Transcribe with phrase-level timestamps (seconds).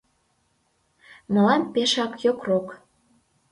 [1.33, 2.67] —Мылам пешак йокрок…